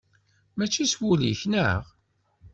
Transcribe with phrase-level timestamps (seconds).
[0.57, 1.81] Mačči s wul-ik, neɣ?